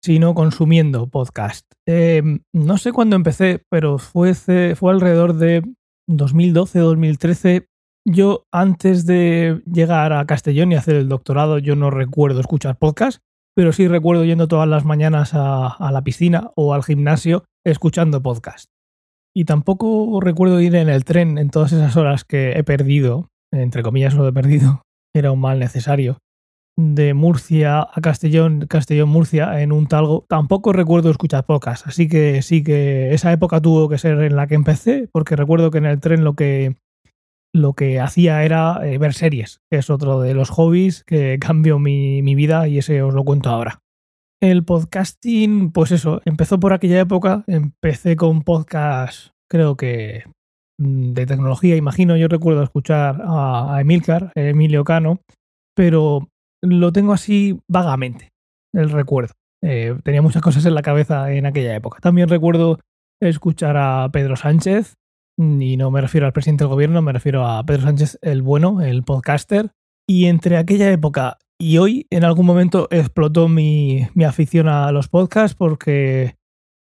sino 0.03 0.35
consumiendo 0.35 1.07
podcast. 1.07 1.65
no 2.53 2.79
sé 2.79 2.93
cuándo 2.93 3.15
empecé, 3.15 3.63
pero 3.71 3.99
fue, 3.99 4.35
fue 4.35 4.93
alrededor 4.93 5.35
de 5.35 5.63
2012-2013 6.11 7.69
yo 8.11 8.47
antes 8.53 9.07
de 9.07 9.63
llegar 9.71 10.13
a 10.13 10.25
Castellón 10.25 10.73
y 10.73 10.77
hacer 10.77 10.97
el 10.97 11.09
doctorado, 11.09 11.59
yo 11.59 11.77
no 11.77 11.91
recuerdo 11.91 12.41
escuchar 12.41 12.79
podcast, 12.79 13.21
pero 13.59 13.73
sí 13.73 13.89
recuerdo 13.89 14.25
yendo 14.25 14.47
todas 14.47 14.69
las 14.69 14.85
mañanas 14.85 15.31
a, 15.33 15.91
la 15.91 16.03
piscina 16.03 16.53
o 16.55 16.75
al 16.75 16.85
gimnasio 16.85 17.43
escuchando 17.67 18.23
podcast. 18.23 18.71
Y 19.35 19.47
tampoco 19.47 20.21
recuerdo 20.21 20.61
ir 20.61 20.77
en 20.77 20.89
el 20.89 21.05
tren 21.05 21.39
en 21.39 21.51
todas 21.51 21.73
esas 21.73 21.97
horas 21.97 22.25
que 22.25 22.53
he 22.53 22.63
perdido, 22.63 23.27
entre 23.53 23.83
comillas 23.83 24.15
lo 24.15 24.29
he 24.29 24.33
perdido, 24.33 24.83
era 25.13 25.33
un 25.33 25.41
mal 25.41 25.59
necesario, 25.59 26.19
de 26.77 27.15
Murcia 27.15 27.81
a 27.81 28.01
Castellón, 28.01 28.67
Castellón-Murcia 28.69 29.61
en 29.61 29.73
un 29.73 29.89
talgo. 29.89 30.25
Tampoco 30.29 30.73
recuerdo 30.73 31.11
escuchar 31.11 31.45
podcast, 31.45 31.85
así 31.89 32.09
que 32.09 32.43
sí 32.43 32.63
que 32.63 33.13
esa 33.13 33.33
época 33.33 33.61
tuvo 33.61 33.89
que 33.89 33.99
ser 33.99 34.21
en 34.21 34.37
la 34.37 34.47
que 34.47 34.55
empecé, 34.55 35.09
porque 35.13 35.35
recuerdo 35.35 35.73
que 35.73 35.79
en 35.79 35.87
el 35.87 35.99
tren 35.99 36.23
lo 36.23 36.35
que 36.35 36.77
lo 37.55 37.73
que 37.75 38.01
hacía 38.01 38.45
era 38.45 38.81
eh, 38.87 38.99
ver 38.99 39.15
series, 39.15 39.61
que 39.71 39.79
es 39.79 39.91
otro 39.91 40.21
de 40.21 40.35
los 40.35 40.51
hobbies 40.51 41.05
que 41.05 41.39
cambió 41.41 41.79
mi, 41.79 42.35
vida 42.35 42.69
y 42.69 42.79
ese 42.79 43.03
os 43.03 43.15
lo 43.15 43.25
cuento 43.25 43.51
ahora. 43.51 43.81
El 44.41 44.65
podcasting, 44.65 45.73
pues 45.73 45.91
eso, 45.91 46.21
empezó 46.25 46.61
por 46.61 46.73
aquella 46.73 47.01
época, 47.01 47.45
empecé 47.49 48.15
con 48.15 48.43
podcast, 48.43 49.31
creo 49.51 49.77
que 49.77 50.25
mm, 50.79 51.13
de 51.13 51.27
tecnología, 51.27 51.77
imagino, 51.77 52.17
yo 52.17 52.29
recuerdo 52.29 52.63
escuchar 52.63 53.21
a, 53.25 53.79
Emilcar, 53.81 54.31
Emilio 54.37 54.85
Cano, 54.85 55.21
pero 55.75 56.29
lo 56.63 56.93
tengo 56.93 57.13
así 57.13 57.59
vagamente, 57.69 58.29
el 58.73 58.91
recuerdo. 58.91 59.35
Eh, 59.65 59.99
tenía 60.05 60.23
muchas 60.23 60.43
cosas 60.43 60.65
en 60.67 60.75
la 60.75 60.83
cabeza 60.83 61.33
en 61.33 61.47
aquella 61.47 61.75
época. 61.75 61.99
También 62.01 62.29
recuerdo 62.29 62.79
escuchar 63.21 63.77
a 63.77 64.09
Pedro 64.13 64.37
Sánchez, 64.37 64.95
y 65.39 65.77
no 65.77 65.91
me 65.93 66.01
refiero 66.01 66.27
al 66.27 66.33
presidente 66.33 66.65
del 66.65 66.71
gobierno, 66.73 67.01
me 67.01 67.13
refiero 67.13 67.47
a 67.47 67.65
Pedro 67.65 67.83
Sánchez 67.83 68.19
el 68.23 68.43
bueno, 68.43 68.83
el 68.83 69.05
podcaster. 69.05 69.71
Y 70.09 70.27
entre 70.27 70.57
aquella 70.57 70.91
época 70.91 71.39
y 71.61 71.79
hoy, 71.79 72.07
en 72.11 72.25
algún 72.25 72.47
momento 72.47 72.89
explotó 72.91 73.49
mi, 73.49 74.09
afición 74.27 74.69
a 74.69 74.91
los 74.91 75.09
podcasts 75.09 75.57
porque 75.57 76.37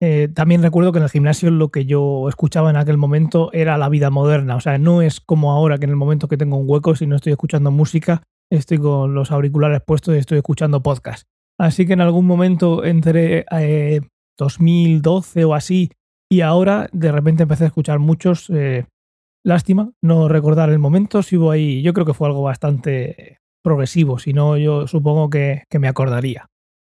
eh, 0.03 0.29
también 0.35 0.63
recuerdo 0.63 0.93
que 0.93 0.99
en 0.99 1.05
el 1.05 1.11
gimnasio 1.11 1.51
lo 1.51 1.71
que 1.71 1.87
yo 1.87 2.29
escuchaba 2.29 2.69
en 2.69 2.77
aquel 2.77 2.99
momento 2.99 3.51
era 3.53 3.79
la 3.79 3.89
vida 3.89 4.11
moderna. 4.11 4.57
O 4.57 4.61
sea, 4.61 4.77
no 4.77 5.01
es 5.01 5.21
como 5.21 5.53
ahora 5.53 5.79
que 5.79 5.85
en 5.85 5.91
el 5.91 5.97
momento 5.97 6.29
que 6.29 6.37
tengo 6.37 6.57
un 6.57 6.69
hueco, 6.69 6.95
si 6.95 7.07
no 7.07 7.17
estoy 7.17 7.33
escuchando 7.33 7.71
música, 7.71 8.23
estoy 8.51 8.79
con 8.79 9.15
los 9.15 9.31
auriculares 9.31 9.81
puestos 9.87 10.15
y 10.15 10.19
estoy 10.19 10.39
escuchando 10.39 10.83
podcast. 10.83 11.25
Así 11.59 11.87
que 11.87 11.93
en 11.93 12.01
algún 12.01 12.27
momento 12.27 12.85
entre 12.85 13.47
2012 14.39 15.41
eh, 15.41 15.45
o 15.45 15.55
así 15.55 15.91
y 16.33 16.41
ahora 16.41 16.89
de 16.93 17.13
repente 17.13 17.43
empecé 17.43 17.65
a 17.65 17.67
escuchar 17.67 17.99
muchos. 17.99 18.49
Eh, 18.49 18.87
lástima 19.45 19.93
no 20.01 20.29
recordar 20.29 20.71
el 20.71 20.79
momento. 20.79 21.23
Si 21.23 21.37
hubo 21.37 21.51
ahí, 21.51 21.83
yo 21.83 21.93
creo 21.93 22.07
que 22.07 22.15
fue 22.15 22.27
algo 22.27 22.41
bastante 22.41 23.37
progresivo. 23.63 24.19
Si 24.19 24.33
no, 24.33 24.57
yo 24.57 24.87
supongo 24.87 25.29
que, 25.29 25.65
que 25.69 25.79
me 25.79 25.89
acordaría. 25.89 26.47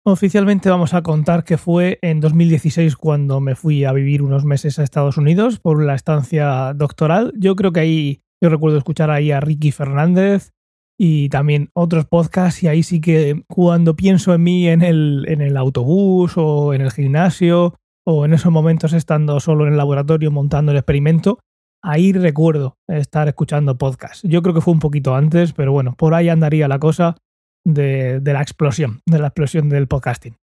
Oficialmente 0.05 0.69
vamos 0.69 0.93
a 0.93 1.01
contar 1.01 1.43
que 1.45 1.57
fue 1.57 1.99
en 2.03 2.21
2016 2.21 2.97
cuando 2.97 3.41
me 3.41 3.55
fui 3.55 3.85
a 3.87 3.93
vivir 3.93 4.21
unos 4.21 4.45
meses 4.45 4.79
a 4.79 4.83
Estados 4.83 5.17
Unidos 5.17 5.59
por 5.59 5.83
la 5.83 5.95
estancia 5.95 6.75
doctoral. 6.75 7.33
Yo 7.39 7.57
creo 7.57 7.73
que 7.73 7.81
ahí, 7.81 8.21
yo 8.43 8.51
recuerdo 8.51 8.77
escuchar 8.77 9.11
ahí 9.11 9.31
a 9.31 9.41
Ricky 9.41 9.73
Fernández 9.73 10.51
y 10.99 11.31
también 11.31 11.71
otros 11.73 12.05
podcasts 12.05 12.63
y 12.63 12.69
ahí 12.69 12.83
sí 12.83 13.01
que 13.01 13.43
cuando 13.49 13.97
pienso 13.97 14.35
en 14.35 14.43
mí 14.43 14.69
en 14.69 14.83
el, 14.83 15.25
en 15.29 15.41
el 15.41 15.57
autobús 15.57 16.35
o 16.37 16.75
en 16.75 16.83
el 16.83 16.91
gimnasio 16.91 17.80
o 18.11 18.25
en 18.25 18.35
esos 18.35 18.53
momentos 18.53 18.93
estando 18.93 19.41
solo 19.41 19.67
en 19.67 19.73
el 19.73 19.79
laboratorio 19.79 20.31
montando 20.31 20.73
el 20.73 20.79
experimento, 20.79 21.39
ahí 21.83 22.13
recuerdo 22.13 22.77
estar 22.89 23.29
escuchando 23.29 23.79
podcast. 23.79 24.25
Yo 24.25 24.43
creo 24.43 24.55
que 24.55 24.61
fue 24.61 24.75
un 24.75 24.81
poquito 24.81 25.15
antes, 25.15 25.53
pero 25.53 25.73
bueno, 25.73 25.95
por 25.97 26.15
ahí 26.15 26.29
andaría 26.29 26.69
la 26.69 26.79
cosa 26.79 27.17
de, 27.65 28.21
la 28.25 28.43
explosión, 28.43 29.01
de 29.07 29.19
la 29.19 29.29
explosión 29.29 29.69
del 29.69 29.89
podcasting. 29.89 30.37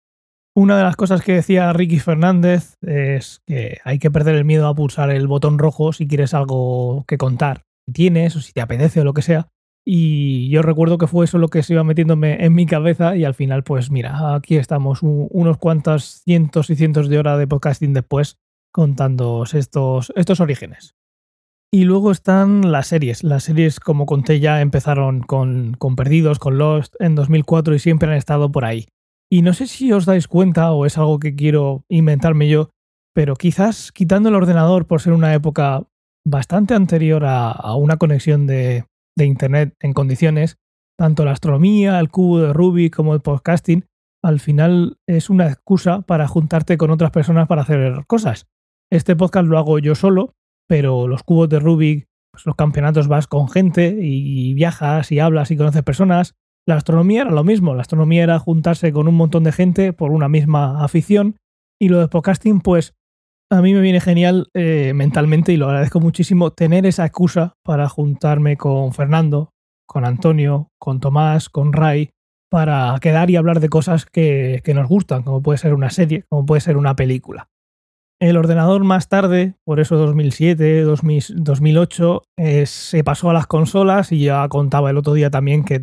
Una 0.57 0.77
de 0.77 0.85
las 0.85 0.95
cosas 0.95 1.23
que 1.23 1.33
decía 1.33 1.73
Ricky 1.73 1.99
Fernández 1.99 2.75
es 2.83 3.41
que 3.47 3.79
hay 3.85 3.99
que 3.99 4.11
perder 4.11 4.37
el 4.37 4.45
miedo 4.45 4.69
a 4.69 4.75
pulsar 4.75 5.11
el 5.11 5.27
botón 5.27 5.59
rojo 5.59 5.93
si 5.93 6.07
quieres 6.07 6.33
algo 6.33 7.05
que 7.09 7.19
contar. 7.19 7.63
Si 7.87 7.93
tienes 7.93 8.37
o 8.37 8.41
si 8.41 8.53
te 8.53 8.61
apetece 8.61 9.01
o 9.01 9.05
lo 9.05 9.15
que 9.15 9.23
sea, 9.23 9.49
y 9.85 10.49
yo 10.49 10.63
recuerdo 10.63 10.97
que 10.97 11.07
fue 11.07 11.27
eso 11.27 11.37
lo 11.37 11.49
que 11.49 11.63
se 11.63 11.75
iba 11.75 11.85
metiéndome 11.85 12.45
en 12.45 12.55
mi 12.55 12.65
cabeza 12.65 13.17
y 13.17 13.25
al 13.25 13.35
final, 13.35 13.65
pues 13.65 13.91
mira, 13.91 14.35
aquí 14.35 14.57
estamos 14.57 15.01
unos 15.03 15.59
cuantos 15.59 16.23
cientos 16.25 16.71
y 16.71 16.77
cientos 16.77 17.09
de 17.09 17.19
horas 17.19 17.39
de 17.39 17.47
podcasting 17.47 17.93
después 17.93 18.39
contando 18.73 19.45
estos, 19.53 20.13
estos 20.17 20.41
orígenes. 20.41 20.95
Y 21.71 21.85
luego 21.85 22.13
están 22.13 22.73
las 22.73 22.87
series. 22.87 23.25
Las 23.25 23.45
series, 23.45 23.79
como 23.79 24.07
conté 24.07 24.41
ya, 24.41 24.61
empezaron 24.61 25.21
con, 25.21 25.75
con 25.75 25.97
Perdidos, 25.97 26.39
con 26.39 26.57
Lost 26.57 26.95
en 26.99 27.15
2004 27.15 27.75
y 27.75 27.79
siempre 27.79 28.09
han 28.09 28.17
estado 28.17 28.51
por 28.51 28.65
ahí. 28.65 28.87
Y 29.31 29.43
no 29.43 29.53
sé 29.53 29.67
si 29.67 29.93
os 29.93 30.07
dais 30.07 30.29
cuenta 30.29 30.71
o 30.73 30.87
es 30.87 30.97
algo 30.97 31.19
que 31.19 31.35
quiero 31.35 31.85
inventarme 31.89 32.49
yo, 32.49 32.71
pero 33.13 33.35
quizás 33.35 33.93
quitando 33.93 34.29
el 34.29 34.35
ordenador 34.35 34.87
por 34.87 35.01
ser 35.01 35.13
una 35.13 35.35
época 35.35 35.83
bastante 36.25 36.75
anterior 36.75 37.25
a 37.27 37.75
una 37.77 37.97
conexión 37.97 38.47
de, 38.47 38.85
de 39.17 39.27
Internet 39.27 39.75
en 39.81 39.93
condiciones, 39.93 40.59
tanto 40.99 41.25
la 41.25 41.33
astronomía, 41.33 41.99
el 42.01 42.11
cubo 42.11 42.41
de 42.41 42.53
Rubik 42.53 42.95
como 42.95 43.15
el 43.15 43.21
podcasting, 43.21 43.87
al 44.25 44.41
final 44.41 44.97
es 45.07 45.29
una 45.29 45.49
excusa 45.49 46.01
para 46.01 46.27
juntarte 46.27 46.79
con 46.79 46.91
otras 46.91 47.11
personas 47.11 47.47
para 47.47 47.63
hacer 47.63 48.05
cosas. 48.07 48.47
Este 48.91 49.17
podcast 49.17 49.47
lo 49.47 49.59
hago 49.59 49.79
yo 49.79 49.95
solo, 49.95 50.35
pero 50.67 51.09
los 51.09 51.23
cubos 51.23 51.49
de 51.51 51.61
Rubik, 51.61 52.07
pues 52.33 52.47
los 52.47 52.57
campeonatos 52.57 53.07
vas 53.07 53.27
con 53.27 53.49
gente 53.49 53.99
y 54.01 54.55
viajas 54.55 55.13
y 55.13 55.19
hablas 55.19 55.51
y 55.51 55.57
conoces 55.57 55.83
personas. 55.83 56.35
La 56.67 56.77
astronomía 56.77 57.23
era 57.23 57.33
lo 57.33 57.45
mismo, 57.45 57.75
la 57.75 57.83
astronomía 57.83 58.23
era 58.23 58.39
juntarse 58.39 58.93
con 58.93 59.09
un 59.09 59.15
montón 59.15 59.45
de 59.45 59.53
gente 59.53 59.93
por 59.93 60.11
una 60.11 60.31
misma 60.31 60.83
afición 60.83 61.37
y 61.79 61.91
lo 61.91 62.01
de 62.01 62.09
podcasting 62.09 62.61
pues 62.61 62.95
a 63.55 63.63
mí 63.63 63.73
me 63.73 63.81
viene 63.81 64.01
genial 64.01 64.49
eh, 64.55 64.93
mentalmente 64.95 65.53
y 65.53 65.57
lo 65.57 65.67
agradezco 65.67 66.01
muchísimo 66.01 66.51
tener 66.51 66.87
esa 66.87 67.07
excusa 67.07 67.55
para 67.63 67.89
juntarme 67.89 68.57
con 68.57 68.93
Fernando, 68.93 69.51
con 69.87 70.05
Antonio, 70.05 70.69
con 70.79 70.99
Tomás, 70.99 71.49
con 71.49 71.73
Ray, 71.73 72.11
para 72.51 72.97
quedar 73.01 73.31
y 73.31 73.37
hablar 73.37 73.61
de 73.61 73.69
cosas 73.69 74.07
que, 74.07 74.61
nos 74.75 74.89
gustan, 74.89 75.23
como 75.23 75.43
puede 75.43 75.59
ser 75.59 75.73
una 75.73 75.91
serie, 75.91 76.25
como 76.29 76.45
puede 76.47 76.61
ser 76.61 76.77
una 76.77 76.97
película. 76.97 77.49
El 78.21 78.37
ordenador 78.37 78.83
más 78.85 79.09
tarde, 79.09 79.55
por 79.65 79.81
eso 79.81 79.97
2007, 79.97 80.83
2008, 80.83 82.23
eh, 82.39 82.67
se 82.67 83.05
pasó 83.05 83.31
a 83.31 83.35
las 83.35 83.47
consolas 83.47 84.11
y 84.13 84.25
ya 84.25 84.49
contaba 84.49 84.91
el 84.91 84.99
otro 84.99 85.13
día 85.15 85.31
también 85.31 85.65
que 85.65 85.81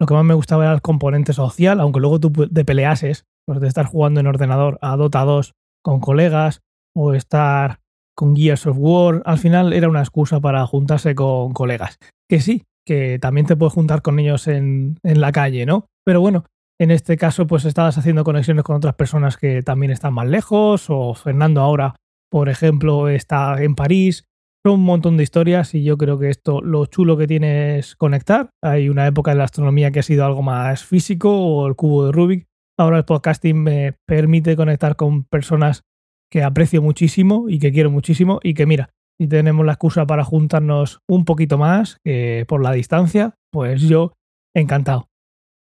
lo 0.00 0.06
que 0.06 0.14
más 0.14 0.24
me 0.24 0.34
gustaba 0.34 0.64
era 0.64 0.74
el 0.74 0.82
componente 0.82 1.32
social, 1.32 1.80
aunque 1.80 2.00
luego 2.00 2.18
tú 2.18 2.30
te 2.32 2.64
peleases 2.64 3.24
pues 3.46 3.60
de 3.60 3.68
estar 3.68 3.86
jugando 3.86 4.18
en 4.18 4.26
ordenador 4.26 4.78
a 4.82 4.96
Dota 4.96 5.24
2 5.24 5.52
con 5.82 6.00
colegas 6.00 6.62
o 6.96 7.14
estar 7.14 7.80
con 8.16 8.34
Gears 8.34 8.66
of 8.66 8.76
War. 8.78 9.22
Al 9.24 9.38
final 9.38 9.72
era 9.72 9.88
una 9.88 10.00
excusa 10.00 10.40
para 10.40 10.66
juntarse 10.66 11.14
con 11.14 11.52
colegas. 11.52 11.98
Que 12.28 12.40
sí, 12.40 12.64
que 12.86 13.18
también 13.20 13.46
te 13.46 13.56
puedes 13.56 13.74
juntar 13.74 14.02
con 14.02 14.18
ellos 14.18 14.48
en, 14.48 14.98
en 15.02 15.20
la 15.20 15.30
calle, 15.32 15.66
¿no? 15.66 15.86
Pero 16.04 16.20
bueno, 16.20 16.44
en 16.78 16.90
este 16.90 17.16
caso, 17.16 17.46
pues 17.46 17.64
estabas 17.64 17.96
haciendo 17.98 18.24
conexiones 18.24 18.64
con 18.64 18.76
otras 18.76 18.94
personas 18.94 19.36
que 19.36 19.62
también 19.62 19.92
están 19.92 20.14
más 20.14 20.26
lejos, 20.26 20.86
o 20.88 21.14
Fernando 21.14 21.60
ahora, 21.60 21.94
por 22.30 22.48
ejemplo, 22.48 23.08
está 23.08 23.62
en 23.62 23.74
París. 23.74 24.24
Son 24.64 24.74
un 24.74 24.84
montón 24.84 25.16
de 25.16 25.22
historias 25.22 25.74
y 25.74 25.84
yo 25.84 25.96
creo 25.96 26.18
que 26.18 26.28
esto 26.28 26.60
lo 26.60 26.86
chulo 26.86 27.16
que 27.16 27.26
tiene 27.26 27.78
es 27.78 27.94
conectar. 27.96 28.50
Hay 28.62 28.88
una 28.88 29.06
época 29.06 29.32
en 29.32 29.38
la 29.38 29.44
astronomía 29.44 29.90
que 29.90 30.00
ha 30.00 30.02
sido 30.02 30.26
algo 30.26 30.42
más 30.42 30.84
físico 30.84 31.30
o 31.30 31.66
el 31.66 31.76
cubo 31.76 32.06
de 32.06 32.12
Rubik. 32.12 32.46
Ahora 32.78 32.98
el 32.98 33.04
podcasting 33.04 33.62
me 33.62 33.94
permite 34.06 34.56
conectar 34.56 34.96
con 34.96 35.24
personas 35.24 35.82
que 36.30 36.42
aprecio 36.42 36.82
muchísimo 36.82 37.46
y 37.48 37.58
que 37.58 37.72
quiero 37.72 37.90
muchísimo 37.90 38.40
y 38.42 38.54
que 38.54 38.66
mira, 38.66 38.90
si 39.18 39.28
tenemos 39.28 39.64
la 39.64 39.72
excusa 39.72 40.06
para 40.06 40.24
juntarnos 40.24 41.00
un 41.08 41.24
poquito 41.24 41.56
más 41.56 41.98
por 42.46 42.62
la 42.62 42.72
distancia, 42.72 43.34
pues 43.50 43.82
yo 43.82 44.12
encantado. 44.54 45.08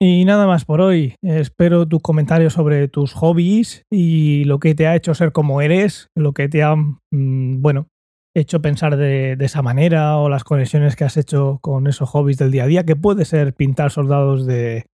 Y 0.00 0.26
nada 0.26 0.46
más 0.46 0.66
por 0.66 0.80
hoy. 0.80 1.14
Espero 1.22 1.86
tus 1.88 2.02
comentarios 2.02 2.52
sobre 2.52 2.88
tus 2.88 3.14
hobbies 3.14 3.84
y 3.90 4.44
lo 4.44 4.60
que 4.60 4.74
te 4.74 4.86
ha 4.86 4.94
hecho 4.94 5.14
ser 5.14 5.32
como 5.32 5.62
eres, 5.62 6.08
lo 6.14 6.32
que 6.32 6.48
te 6.48 6.62
ha, 6.62 6.76
mm, 6.76 7.62
bueno, 7.62 7.88
hecho 8.34 8.60
pensar 8.60 8.98
de, 8.98 9.38
esa 9.40 9.62
manera 9.62 10.18
o 10.18 10.28
las 10.28 10.44
conexiones 10.44 10.96
que 10.96 11.04
has 11.04 11.16
hecho 11.16 11.58
con 11.62 11.86
esos 11.86 12.10
hobbies 12.10 12.36
del 12.36 12.50
día 12.50 12.64
a 12.64 12.66
día, 12.66 12.84
que 12.84 12.94
puede 12.94 13.24
ser 13.24 13.54
pintar 13.54 13.90
soldados 13.90 14.44
de, 14.44 14.84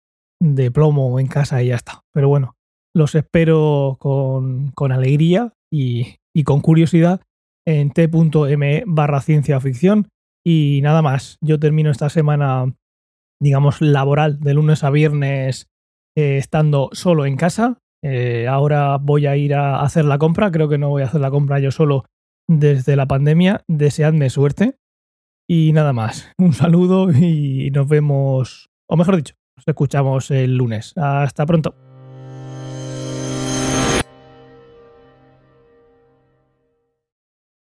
de 0.41 0.71
plomo 0.71 1.19
en 1.19 1.27
casa 1.27 1.61
y 1.63 1.69
ya 1.69 1.75
está. 1.75 2.03
Pero 2.15 2.29
bueno, 2.29 2.55
los 2.95 3.15
espero 3.15 3.97
con, 3.99 4.73
alegría 4.93 5.53
y, 5.73 6.17
y, 6.35 6.45
con 6.45 6.61
curiosidad 6.61 7.21
en 7.67 7.91
t.me 7.91 8.85
barra 8.87 9.21
ciencia 9.21 9.61
ficción. 9.61 10.09
Y 10.45 10.81
nada 10.83 11.03
más, 11.03 11.39
yo 11.41 11.59
termino 11.61 11.91
esta 11.91 12.11
semana 12.11 12.75
digamos, 13.43 13.81
laboral 13.81 14.39
de 14.39 14.55
lunes 14.55 14.85
a 14.85 14.91
viernes 14.91 15.67
eh, 16.17 16.39
estando 16.39 16.91
solo 16.93 17.27
en 17.27 17.37
casa. 17.37 17.79
Eh, 18.05 18.47
ahora 18.49 18.99
voy 18.99 19.27
a 19.27 19.37
ir 19.37 19.55
a 19.55 19.83
hacer 19.83 20.05
la 20.05 20.19
compra, 20.19 20.51
creo 20.53 20.69
que 20.69 20.79
no 20.79 20.89
voy 20.89 21.03
a 21.03 21.07
hacer 21.07 21.21
la 21.21 21.31
compra 21.31 21.59
yo 21.59 21.73
solo 21.73 22.05
desde 22.49 22.95
la 22.95 23.07
pandemia. 23.07 23.63
Deseadme 23.69 24.31
suerte. 24.31 24.77
Y 25.51 25.73
nada 25.73 25.93
más, 25.93 26.31
un 26.39 26.53
saludo 26.53 27.11
y 27.11 27.71
nos 27.73 27.89
vemos, 27.89 28.71
o 28.89 28.97
mejor 28.97 29.17
dicho, 29.17 29.35
nos 29.57 29.67
escuchamos 29.67 30.31
el 30.31 30.57
lunes. 30.57 30.93
Hasta 30.97 31.45
pronto. 31.45 31.92